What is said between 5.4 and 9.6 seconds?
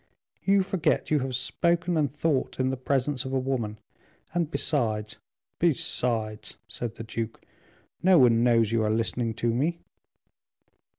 "Besides," said the duke, "no one knows you are listening to